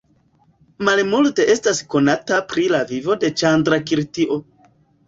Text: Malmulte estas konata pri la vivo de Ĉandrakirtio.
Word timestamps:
Malmulte 0.87 1.45
estas 1.57 1.83
konata 1.95 2.41
pri 2.55 2.67
la 2.77 2.83
vivo 2.95 3.21
de 3.27 3.35
Ĉandrakirtio. 3.45 4.43